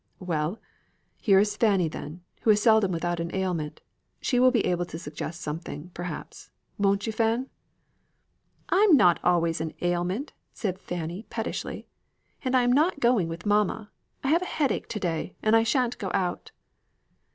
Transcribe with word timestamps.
"Well! 0.17 0.59
here 1.19 1.37
is 1.37 1.55
Fanny 1.55 1.87
then, 1.87 2.23
who 2.41 2.49
is 2.49 2.59
seldom 2.63 2.91
without 2.91 3.19
an 3.19 3.29
ailment. 3.35 3.81
She 4.19 4.39
will 4.39 4.49
be 4.49 4.65
able 4.65 4.85
to 4.85 4.97
suggest 4.97 5.41
something, 5.41 5.91
perhaps 5.93 6.49
won't 6.79 7.05
you, 7.05 7.13
Fan?" 7.13 7.51
"I 8.69 8.79
have 8.81 8.95
not 8.95 9.19
always 9.23 9.61
an 9.61 9.75
ailment," 9.79 10.33
said 10.53 10.79
Fanny, 10.79 11.27
pettishly; 11.29 11.85
"and 12.43 12.57
I 12.57 12.63
am 12.63 12.71
not 12.71 12.99
going 12.99 13.27
with 13.27 13.45
mamma. 13.45 13.91
I 14.23 14.29
have 14.29 14.41
a 14.41 14.45
headache 14.45 14.87
to 14.89 14.99
day, 14.99 15.35
and 15.43 15.55
I 15.55 15.61
shan't 15.61 15.99
go 15.99 16.09
out." 16.15 16.49